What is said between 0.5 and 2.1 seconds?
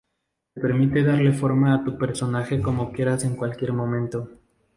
Te permite darle forma a tu